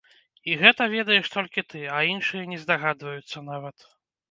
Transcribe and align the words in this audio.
І 0.51 0.53
гэта 0.61 0.87
ведаеш 0.93 1.29
толькі 1.35 1.65
ты, 1.75 1.83
а 1.99 2.01
іншыя 2.15 2.43
не 2.55 2.59
здагадваюцца 2.65 3.47
нават. 3.55 3.89